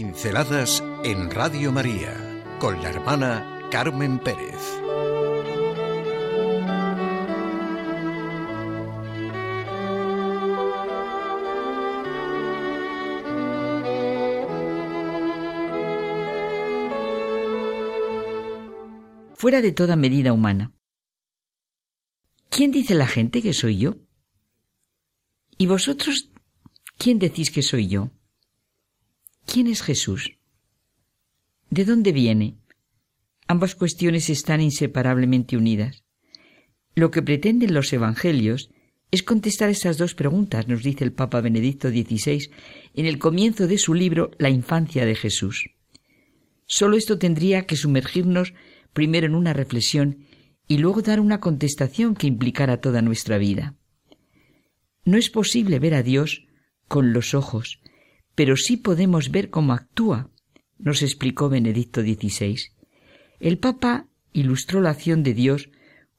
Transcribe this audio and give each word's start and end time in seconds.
Pinceladas 0.00 0.84
en 1.02 1.28
Radio 1.28 1.72
María 1.72 2.14
con 2.60 2.80
la 2.80 2.90
hermana 2.90 3.68
Carmen 3.68 4.20
Pérez. 4.20 4.54
Fuera 19.34 19.60
de 19.60 19.72
toda 19.72 19.96
medida 19.96 20.32
humana. 20.32 20.72
¿Quién 22.50 22.70
dice 22.70 22.94
la 22.94 23.08
gente 23.08 23.42
que 23.42 23.52
soy 23.52 23.78
yo? 23.78 23.96
¿Y 25.56 25.66
vosotros 25.66 26.30
quién 26.98 27.18
decís 27.18 27.50
que 27.50 27.62
soy 27.62 27.88
yo? 27.88 28.12
¿Quién 29.50 29.66
es 29.66 29.80
Jesús? 29.80 30.36
¿De 31.70 31.86
dónde 31.86 32.12
viene? 32.12 32.58
Ambas 33.46 33.74
cuestiones 33.74 34.28
están 34.28 34.60
inseparablemente 34.60 35.56
unidas. 35.56 36.04
Lo 36.94 37.10
que 37.10 37.22
pretenden 37.22 37.72
los 37.72 37.90
Evangelios 37.94 38.68
es 39.10 39.22
contestar 39.22 39.70
estas 39.70 39.96
dos 39.96 40.14
preguntas, 40.14 40.68
nos 40.68 40.82
dice 40.82 41.02
el 41.02 41.14
Papa 41.14 41.40
Benedicto 41.40 41.88
XVI 41.88 42.50
en 42.92 43.06
el 43.06 43.18
comienzo 43.18 43.66
de 43.66 43.78
su 43.78 43.94
libro 43.94 44.32
La 44.36 44.50
infancia 44.50 45.06
de 45.06 45.14
Jesús. 45.14 45.70
Solo 46.66 46.98
esto 46.98 47.18
tendría 47.18 47.64
que 47.64 47.76
sumergirnos 47.76 48.52
primero 48.92 49.26
en 49.26 49.34
una 49.34 49.54
reflexión 49.54 50.26
y 50.66 50.76
luego 50.76 51.00
dar 51.00 51.20
una 51.20 51.40
contestación 51.40 52.14
que 52.16 52.26
implicara 52.26 52.82
toda 52.82 53.00
nuestra 53.00 53.38
vida. 53.38 53.76
No 55.06 55.16
es 55.16 55.30
posible 55.30 55.78
ver 55.78 55.94
a 55.94 56.02
Dios 56.02 56.46
con 56.86 57.14
los 57.14 57.32
ojos, 57.32 57.80
pero 58.38 58.56
sí 58.56 58.76
podemos 58.76 59.32
ver 59.32 59.50
cómo 59.50 59.72
actúa, 59.72 60.30
nos 60.78 61.02
explicó 61.02 61.48
Benedicto 61.48 62.02
XVI. 62.02 62.56
El 63.40 63.58
Papa 63.58 64.06
ilustró 64.32 64.80
la 64.80 64.90
acción 64.90 65.24
de 65.24 65.34
Dios 65.34 65.70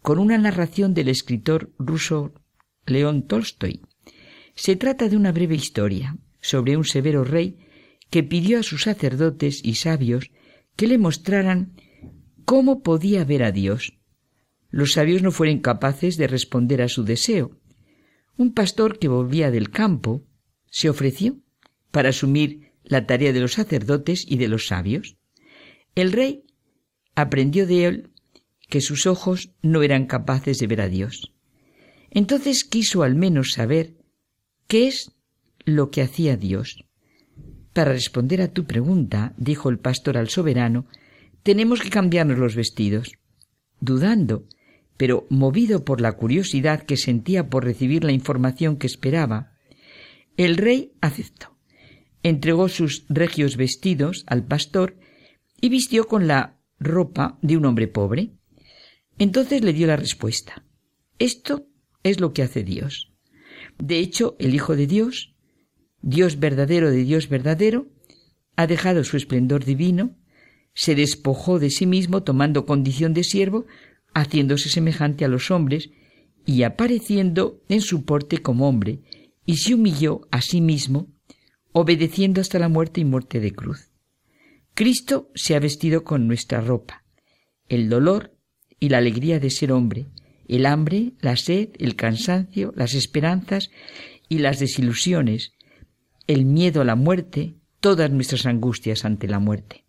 con 0.02 0.20
una 0.20 0.38
narración 0.38 0.94
del 0.94 1.08
escritor 1.08 1.72
ruso 1.80 2.34
León 2.86 3.25
Tolstoy. 3.25 3.84
Se 4.53 4.75
trata 4.75 5.08
de 5.08 5.16
una 5.16 5.31
breve 5.31 5.56
historia 5.56 6.17
sobre 6.42 6.75
un 6.75 6.84
severo 6.84 7.23
rey 7.23 7.58
que 8.09 8.23
pidió 8.23 8.59
a 8.59 8.64
sus 8.64 8.81
sacerdotes 8.84 9.62
y 9.64 9.75
sabios 9.75 10.30
que 10.75 10.88
le 10.88 10.97
mostraran 10.97 11.72
cómo 12.44 12.84
podía 12.84 13.23
ver 13.23 13.44
a 13.44 13.53
Dios. 13.53 13.97
Los 14.70 14.92
sabios 14.92 15.22
no 15.22 15.31
fueron 15.31 15.59
capaces 15.59 16.17
de 16.17 16.28
responder 16.28 16.81
a 16.81 16.90
su 16.90 17.06
deseo. 17.06 17.62
Un 18.36 18.53
pastor 18.53 19.00
que 19.00 19.08
volvía 19.08 19.52
del 19.52 19.70
campo 19.70 20.25
se 20.70 20.90
ofreció 20.90 21.38
para 21.91 22.09
asumir 22.09 22.71
la 22.83 23.05
tarea 23.05 23.33
de 23.33 23.39
los 23.39 23.53
sacerdotes 23.53 24.25
y 24.27 24.37
de 24.37 24.47
los 24.47 24.67
sabios. 24.67 25.17
El 25.95 26.11
rey 26.11 26.43
aprendió 27.15 27.67
de 27.67 27.85
él 27.85 28.09
que 28.67 28.81
sus 28.81 29.05
ojos 29.05 29.51
no 29.61 29.83
eran 29.83 30.05
capaces 30.05 30.59
de 30.59 30.67
ver 30.67 30.81
a 30.81 30.89
Dios. 30.89 31.33
Entonces 32.11 32.63
quiso 32.63 33.03
al 33.03 33.15
menos 33.15 33.53
saber 33.53 33.95
qué 34.67 34.87
es 34.87 35.11
lo 35.65 35.91
que 35.91 36.01
hacía 36.01 36.37
Dios. 36.37 36.85
Para 37.73 37.93
responder 37.93 38.41
a 38.41 38.51
tu 38.51 38.65
pregunta, 38.65 39.33
dijo 39.37 39.69
el 39.69 39.79
pastor 39.79 40.17
al 40.17 40.29
soberano, 40.29 40.87
tenemos 41.43 41.81
que 41.81 41.89
cambiarnos 41.89 42.37
los 42.37 42.55
vestidos. 42.55 43.13
Dudando, 43.79 44.45
pero 44.97 45.25
movido 45.29 45.85
por 45.85 46.01
la 46.01 46.13
curiosidad 46.13 46.83
que 46.83 46.97
sentía 46.97 47.49
por 47.49 47.63
recibir 47.63 48.03
la 48.03 48.11
información 48.11 48.77
que 48.77 48.87
esperaba, 48.87 49.53
el 50.37 50.57
rey 50.57 50.93
aceptó 51.01 51.58
entregó 52.23 52.69
sus 52.69 53.06
regios 53.09 53.57
vestidos 53.57 54.24
al 54.28 54.46
pastor 54.46 54.97
y 55.62 55.69
vistió 55.69 56.07
con 56.07 56.28
la 56.28 56.59
ropa 56.80 57.38
de 57.41 57.57
un 57.57 57.66
hombre 57.66 57.88
pobre. 57.88 58.31
Entonces 59.18 59.63
le 59.63 59.74
dio 59.74 59.88
la 59.88 59.97
respuesta. 59.97 60.66
Esto 61.18 61.68
es 62.03 62.19
lo 62.19 62.34
que 62.34 62.44
hace 62.44 62.63
Dios. 62.63 63.12
De 63.78 64.00
hecho, 64.00 64.35
el 64.40 64.56
Hijo 64.56 64.75
de 64.75 64.88
Dios, 64.88 65.35
Dios 66.02 66.40
verdadero 66.40 66.91
de 66.91 67.03
Dios 67.03 67.28
verdadero, 67.28 67.88
ha 68.56 68.68
dejado 68.68 69.03
su 69.03 69.18
esplendor 69.18 69.66
divino, 69.66 70.18
se 70.74 70.96
despojó 70.96 71.59
de 71.59 71.69
sí 71.69 71.85
mismo 71.85 72.24
tomando 72.24 72.66
condición 72.66 73.13
de 73.13 73.24
siervo, 73.24 73.66
haciéndose 74.13 74.69
semejante 74.69 75.25
a 75.25 75.28
los 75.28 75.52
hombres 75.52 75.90
y 76.46 76.63
apareciendo 76.63 77.62
en 77.69 77.81
su 77.81 78.06
porte 78.06 78.40
como 78.40 78.68
hombre, 78.68 79.02
y 79.46 79.58
se 79.58 79.74
humilló 79.74 80.22
a 80.31 80.41
sí 80.41 80.62
mismo 80.62 81.08
obedeciendo 81.72 82.41
hasta 82.41 82.59
la 82.59 82.69
muerte 82.69 83.02
y 83.02 83.06
muerte 83.06 83.40
de 83.40 83.53
cruz. 83.53 83.91
Cristo 84.74 85.30
se 85.35 85.56
ha 85.56 85.59
vestido 85.59 86.03
con 86.03 86.28
nuestra 86.28 86.62
ropa, 86.62 87.03
el 87.68 87.90
dolor 87.90 88.35
y 88.80 88.90
la 88.90 89.00
alegría 89.00 89.40
de 89.40 89.50
ser 89.50 89.72
hombre, 89.72 90.08
el 90.47 90.66
hambre, 90.66 91.13
la 91.19 91.35
sed, 91.35 91.69
el 91.78 91.96
cansancio, 91.96 92.74
las 92.75 92.94
esperanzas 92.94 93.69
y 94.29 94.40
las 94.40 94.59
desilusiones, 94.59 95.53
el 96.28 96.46
miedo 96.46 96.81
a 96.81 96.85
la 96.85 96.96
muerte, 96.96 97.56
todas 97.79 98.09
nuestras 98.12 98.46
angustias 98.46 99.06
ante 99.06 99.28
la 99.28 99.40
muerte. 99.40 99.85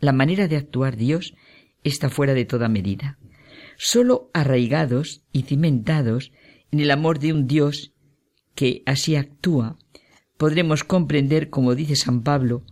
La 0.00 0.12
manera 0.12 0.48
de 0.48 0.56
actuar 0.56 0.96
Dios 0.96 1.34
está 1.84 2.10
fuera 2.10 2.34
de 2.34 2.44
toda 2.44 2.68
medida. 2.68 3.18
Solo 3.76 4.30
arraigados 4.34 5.22
y 5.32 5.42
cimentados 5.42 6.32
en 6.70 6.80
el 6.80 6.90
amor 6.90 7.18
de 7.18 7.32
un 7.32 7.46
Dios 7.46 7.92
que 8.54 8.82
así 8.86 9.16
actúa 9.16 9.78
podremos 10.36 10.84
comprender, 10.84 11.50
como 11.50 11.74
dice 11.74 11.96
San 11.96 12.22
Pablo, 12.22 12.62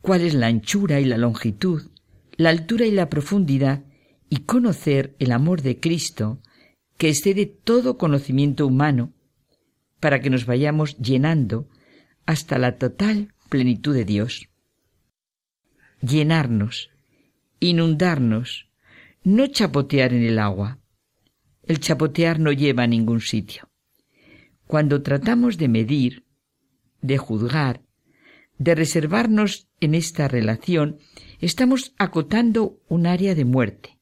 cuál 0.00 0.22
es 0.22 0.34
la 0.34 0.46
anchura 0.46 1.00
y 1.00 1.04
la 1.04 1.18
longitud, 1.18 1.90
la 2.36 2.50
altura 2.50 2.86
y 2.86 2.90
la 2.90 3.08
profundidad, 3.08 3.84
y 4.28 4.38
conocer 4.38 5.14
el 5.18 5.30
amor 5.32 5.60
de 5.62 5.78
Cristo, 5.78 6.40
que 6.96 7.10
excede 7.10 7.46
todo 7.46 7.98
conocimiento 7.98 8.66
humano, 8.66 9.12
para 10.00 10.20
que 10.20 10.30
nos 10.30 10.46
vayamos 10.46 10.96
llenando 10.98 11.68
hasta 12.24 12.58
la 12.58 12.78
total 12.78 13.34
plenitud 13.50 13.94
de 13.94 14.04
Dios. 14.04 14.48
Llenarnos, 16.00 16.90
inundarnos, 17.60 18.70
no 19.22 19.46
chapotear 19.46 20.12
en 20.12 20.22
el 20.22 20.38
agua. 20.38 20.78
El 21.62 21.78
chapotear 21.78 22.40
no 22.40 22.50
lleva 22.52 22.84
a 22.84 22.88
ningún 22.88 23.20
sitio. 23.20 23.68
Cuando 24.66 25.02
tratamos 25.02 25.58
de 25.58 25.68
medir, 25.68 26.24
de 27.02 27.18
juzgar, 27.18 27.82
de 28.58 28.74
reservarnos 28.74 29.68
en 29.80 29.94
esta 29.94 30.28
relación, 30.28 30.98
estamos 31.40 31.94
acotando 31.98 32.80
un 32.88 33.06
área 33.06 33.34
de 33.34 33.44
muerte. 33.44 33.98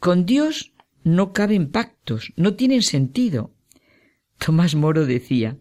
Con 0.00 0.26
Dios 0.26 0.72
no 1.04 1.32
caben 1.32 1.70
pactos, 1.70 2.32
no 2.36 2.54
tienen 2.54 2.82
sentido. 2.82 3.54
Tomás 4.38 4.74
Moro 4.74 5.06
decía, 5.06 5.58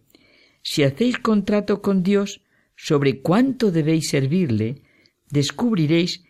si 0.64 0.84
hacéis 0.84 1.18
contrato 1.18 1.82
con 1.82 2.04
Dios 2.04 2.42
sobre 2.76 3.22
cuánto 3.22 3.72
debéis 3.72 4.10
servirle, 4.10 4.84
descubriréis 5.30 6.24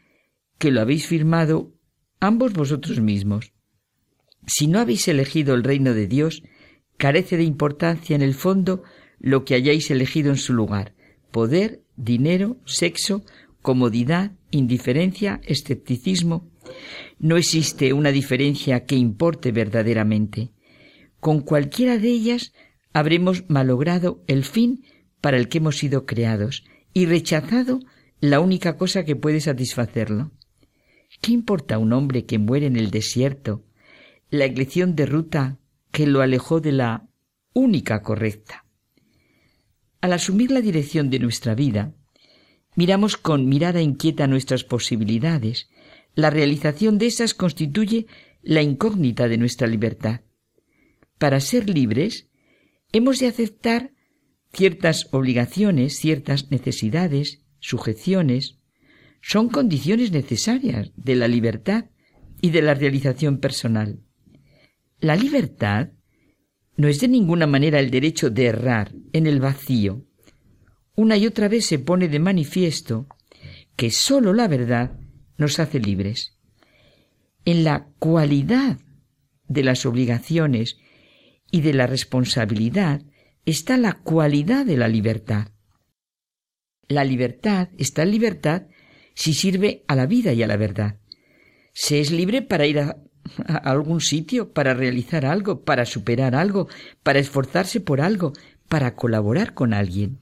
que 0.57 0.71
lo 0.71 0.81
habéis 0.81 1.07
firmado 1.07 1.73
ambos 2.19 2.53
vosotros 2.53 2.99
mismos. 2.99 3.53
Si 4.47 4.67
no 4.67 4.79
habéis 4.79 5.07
elegido 5.07 5.53
el 5.53 5.63
reino 5.63 5.93
de 5.93 6.07
Dios, 6.07 6.43
carece 6.97 7.37
de 7.37 7.43
importancia 7.43 8.15
en 8.15 8.21
el 8.21 8.33
fondo 8.33 8.83
lo 9.21 9.45
que 9.45 9.55
hayáis 9.55 9.89
elegido 9.91 10.31
en 10.31 10.37
su 10.37 10.53
lugar. 10.53 10.93
Poder, 11.31 11.83
dinero, 11.95 12.57
sexo, 12.65 13.23
comodidad, 13.61 14.31
indiferencia, 14.49 15.39
escepticismo. 15.43 16.49
No 17.19 17.37
existe 17.37 17.93
una 17.93 18.11
diferencia 18.11 18.85
que 18.85 18.95
importe 18.95 19.51
verdaderamente. 19.51 20.51
Con 21.19 21.41
cualquiera 21.41 21.97
de 21.97 22.09
ellas 22.09 22.51
habremos 22.93 23.45
malogrado 23.47 24.23
el 24.27 24.43
fin 24.43 24.83
para 25.21 25.37
el 25.37 25.47
que 25.47 25.59
hemos 25.59 25.77
sido 25.77 26.05
creados 26.05 26.63
y 26.93 27.05
rechazado 27.05 27.79
la 28.19 28.39
única 28.39 28.75
cosa 28.75 29.05
que 29.05 29.15
puede 29.15 29.39
satisfacerlo. 29.39 30.31
¿Qué 31.21 31.31
importa 31.31 31.75
a 31.75 31.77
un 31.77 31.93
hombre 31.93 32.25
que 32.25 32.39
muere 32.39 32.65
en 32.65 32.75
el 32.75 32.89
desierto? 32.89 33.63
La 34.31 34.45
elección 34.45 34.95
de 34.95 35.05
ruta 35.05 35.59
que 35.91 36.07
lo 36.07 36.21
alejó 36.21 36.59
de 36.59 36.71
la 36.71 37.07
única 37.53 38.01
correcta. 38.01 38.60
Al 40.01 40.13
asumir 40.13 40.49
la 40.49 40.61
dirección 40.61 41.11
de 41.11 41.19
nuestra 41.19 41.53
vida, 41.53 41.93
miramos 42.75 43.17
con 43.17 43.47
mirada 43.47 43.81
inquieta 43.81 44.25
nuestras 44.25 44.63
posibilidades. 44.63 45.69
La 46.15 46.31
realización 46.31 46.97
de 46.97 47.05
esas 47.05 47.35
constituye 47.35 48.07
la 48.41 48.63
incógnita 48.63 49.27
de 49.27 49.37
nuestra 49.37 49.67
libertad. 49.67 50.21
Para 51.19 51.39
ser 51.39 51.69
libres, 51.69 52.29
hemos 52.91 53.19
de 53.19 53.27
aceptar 53.27 53.91
ciertas 54.51 55.07
obligaciones, 55.11 55.97
ciertas 55.97 56.49
necesidades, 56.49 57.43
sujeciones. 57.59 58.57
Son 59.21 59.49
condiciones 59.49 60.11
necesarias 60.11 60.91
de 60.95 61.15
la 61.15 61.27
libertad 61.27 61.85
y 62.41 62.49
de 62.49 62.63
la 62.63 62.73
realización 62.73 63.37
personal. 63.37 63.99
La 64.99 65.15
libertad 65.15 65.89
no 66.77 66.87
es 66.87 66.99
de 66.99 67.07
ninguna 67.07 67.47
manera 67.47 67.79
el 67.79 67.91
derecho 67.91 68.29
de 68.29 68.45
errar 68.45 68.91
en 69.13 69.27
el 69.27 69.39
vacío 69.39 70.05
una 70.95 71.17
y 71.17 71.25
otra 71.25 71.47
vez 71.47 71.65
se 71.65 71.79
pone 71.79 72.07
de 72.07 72.19
manifiesto 72.19 73.07
que 73.75 73.91
sólo 73.91 74.33
la 74.33 74.47
verdad 74.47 74.99
nos 75.37 75.59
hace 75.59 75.79
libres. 75.79 76.37
En 77.45 77.63
la 77.63 77.87
cualidad 77.97 78.79
de 79.47 79.63
las 79.63 79.85
obligaciones 79.85 80.77
y 81.49 81.61
de 81.61 81.73
la 81.73 81.87
responsabilidad 81.87 83.01
está 83.45 83.77
la 83.77 83.93
cualidad 83.93 84.65
de 84.65 84.77
la 84.77 84.87
libertad. 84.87 85.47
La 86.87 87.03
libertad 87.03 87.69
está 87.77 88.03
en 88.03 88.11
libertad 88.11 88.67
si 89.15 89.33
sirve 89.33 89.83
a 89.87 89.95
la 89.95 90.05
vida 90.05 90.33
y 90.33 90.43
a 90.43 90.47
la 90.47 90.57
verdad. 90.57 90.99
Se 91.73 91.99
es 91.99 92.11
libre 92.11 92.41
para 92.41 92.67
ir 92.67 92.79
a, 92.79 92.97
a, 93.45 93.57
algún 93.57 94.01
sitio, 94.01 94.51
para 94.51 94.73
realizar 94.73 95.25
algo, 95.25 95.63
para 95.63 95.85
superar 95.85 96.35
algo, 96.35 96.67
para 97.03 97.19
esforzarse 97.19 97.79
por 97.79 98.01
algo, 98.01 98.33
para 98.67 98.95
colaborar 98.95 99.53
con 99.53 99.73
alguien. 99.73 100.19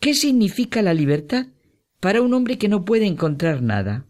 ¿Qué 0.00 0.14
significa 0.14 0.82
la 0.82 0.94
libertad 0.94 1.46
para 2.00 2.22
un 2.22 2.34
hombre 2.34 2.58
que 2.58 2.68
no 2.68 2.84
puede 2.84 3.06
encontrar 3.06 3.62
nada? 3.62 4.06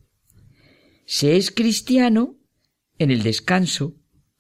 Se 1.07 1.37
es 1.37 1.51
cristiano 1.51 2.37
en 2.99 3.11
el 3.11 3.23
descanso, 3.23 3.95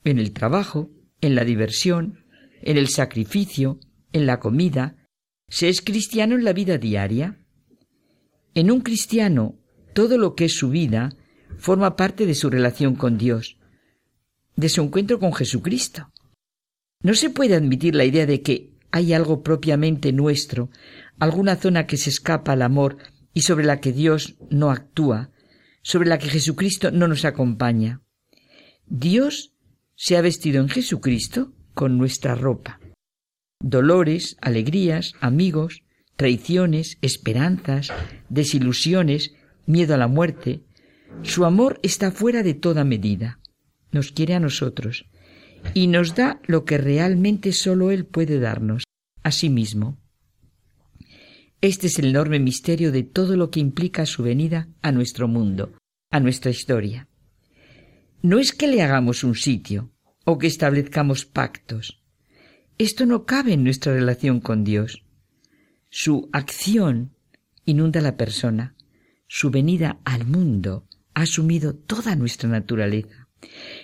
en 0.04 0.18
el 0.18 0.32
trabajo, 0.32 0.90
en 1.20 1.34
la 1.34 1.44
diversión, 1.44 2.24
en 2.62 2.76
el 2.76 2.88
sacrificio, 2.88 3.78
en 4.12 4.26
la 4.26 4.40
comida. 4.40 4.96
Se 5.48 5.68
es 5.68 5.80
cristiano 5.82 6.34
en 6.34 6.44
la 6.44 6.52
vida 6.52 6.78
diaria. 6.78 7.38
En 8.54 8.70
un 8.70 8.80
cristiano, 8.80 9.58
todo 9.92 10.18
lo 10.18 10.34
que 10.34 10.46
es 10.46 10.54
su 10.54 10.70
vida 10.70 11.10
forma 11.58 11.96
parte 11.96 12.26
de 12.26 12.34
su 12.34 12.50
relación 12.50 12.94
con 12.94 13.18
Dios, 13.18 13.58
de 14.56 14.68
su 14.68 14.82
encuentro 14.82 15.18
con 15.18 15.32
Jesucristo. 15.32 16.10
No 17.02 17.14
se 17.14 17.30
puede 17.30 17.54
admitir 17.54 17.94
la 17.94 18.04
idea 18.04 18.26
de 18.26 18.42
que 18.42 18.72
hay 18.90 19.12
algo 19.12 19.42
propiamente 19.42 20.12
nuestro, 20.12 20.70
alguna 21.18 21.56
zona 21.56 21.86
que 21.86 21.96
se 21.96 22.10
escapa 22.10 22.52
al 22.52 22.62
amor 22.62 22.96
y 23.32 23.42
sobre 23.42 23.64
la 23.64 23.80
que 23.80 23.92
Dios 23.92 24.36
no 24.50 24.70
actúa, 24.70 25.30
sobre 25.82 26.08
la 26.08 26.18
que 26.18 26.28
Jesucristo 26.28 26.90
no 26.90 27.08
nos 27.08 27.24
acompaña. 27.24 28.02
Dios 28.86 29.52
se 29.96 30.16
ha 30.16 30.20
vestido 30.20 30.60
en 30.60 30.68
Jesucristo 30.68 31.52
con 31.74 31.98
nuestra 31.98 32.34
ropa. 32.34 32.80
Dolores, 33.60 34.36
alegrías, 34.40 35.12
amigos, 35.20 35.82
traiciones, 36.16 36.98
esperanzas, 37.02 37.92
desilusiones, 38.28 39.34
miedo 39.66 39.94
a 39.94 39.98
la 39.98 40.08
muerte. 40.08 40.62
Su 41.22 41.44
amor 41.44 41.80
está 41.82 42.10
fuera 42.10 42.42
de 42.42 42.54
toda 42.54 42.84
medida. 42.84 43.40
Nos 43.92 44.12
quiere 44.12 44.34
a 44.34 44.40
nosotros 44.40 45.06
y 45.72 45.86
nos 45.86 46.14
da 46.14 46.40
lo 46.46 46.64
que 46.64 46.78
realmente 46.78 47.52
sólo 47.52 47.90
Él 47.90 48.04
puede 48.04 48.38
darnos, 48.38 48.84
a 49.22 49.30
sí 49.30 49.48
mismo. 49.48 49.98
Este 51.60 51.86
es 51.86 51.98
el 51.98 52.06
enorme 52.06 52.40
misterio 52.40 52.92
de 52.92 53.04
todo 53.04 53.36
lo 53.36 53.50
que 53.50 53.60
implica 53.60 54.04
su 54.04 54.22
venida 54.22 54.68
a 54.82 54.92
nuestro 54.92 55.28
mundo, 55.28 55.72
a 56.10 56.20
nuestra 56.20 56.50
historia. 56.50 57.08
No 58.20 58.38
es 58.38 58.52
que 58.52 58.66
le 58.66 58.82
hagamos 58.82 59.24
un 59.24 59.34
sitio 59.34 59.90
o 60.24 60.38
que 60.38 60.46
establezcamos 60.46 61.24
pactos. 61.24 62.02
Esto 62.76 63.06
no 63.06 63.24
cabe 63.24 63.52
en 63.52 63.64
nuestra 63.64 63.94
relación 63.94 64.40
con 64.40 64.64
Dios. 64.64 65.04
Su 65.90 66.28
acción 66.32 67.14
inunda 67.64 68.00
la 68.00 68.16
persona. 68.16 68.74
Su 69.26 69.50
venida 69.50 70.00
al 70.04 70.26
mundo 70.26 70.86
ha 71.14 71.22
asumido 71.22 71.74
toda 71.74 72.16
nuestra 72.16 72.48
naturaleza. 72.48 73.28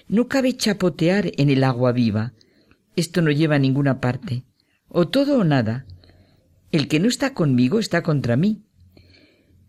No 0.09 0.29
cabe 0.29 0.57
chapotear 0.57 1.33
en 1.37 1.51
el 1.51 1.65
agua 1.65 1.93
viva. 1.93 2.35
Esto 2.97 3.23
no 3.23 3.31
lleva 3.31 3.57
a 3.57 3.61
ninguna 3.61 4.01
parte. 4.01 4.45
O 4.89 5.09
todo 5.09 5.39
o 5.39 5.45
nada. 5.45 5.87
El 6.73 6.89
que 6.89 7.01
no 7.01 7.09
está 7.09 7.35
conmigo 7.35 7.79
está 7.79 8.03
contra 8.03 8.37
mí. 8.37 8.65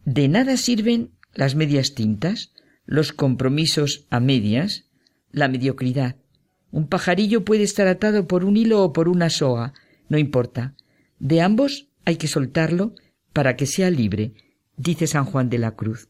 De 0.06 0.28
nada 0.28 0.58
sirven 0.58 1.12
las 1.34 1.56
medias 1.56 1.94
tintas, 1.94 2.54
los 2.86 3.14
compromisos 3.14 4.08
a 4.10 4.20
medias, 4.20 4.90
la 5.32 5.48
mediocridad. 5.48 6.18
Un 6.72 6.88
pajarillo 6.88 7.46
puede 7.46 7.64
estar 7.64 7.88
atado 7.88 8.28
por 8.28 8.44
un 8.46 8.58
hilo 8.58 8.84
o 8.84 8.94
por 8.94 9.08
una 9.08 9.30
soga, 9.30 9.74
no 10.10 10.18
importa. 10.18 10.76
De 11.20 11.42
ambos 11.42 11.90
hay 12.06 12.16
que 12.16 12.28
soltarlo 12.28 12.96
para 13.34 13.56
que 13.56 13.66
sea 13.66 13.90
libre, 13.90 14.34
dice 14.78 15.08
San 15.08 15.26
Juan 15.26 15.50
de 15.50 15.60
la 15.60 15.76
Cruz. 15.76 16.10